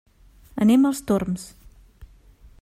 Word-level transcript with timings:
Anem 0.65 0.87
als 0.91 1.03
Torms. 1.11 1.47